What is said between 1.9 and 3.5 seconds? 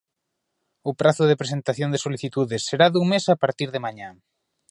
de solicitudes será dun mes a